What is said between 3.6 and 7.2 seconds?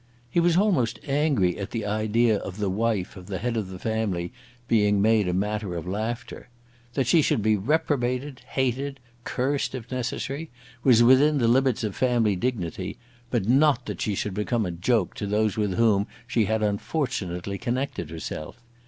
the family being made a matter of laughter. That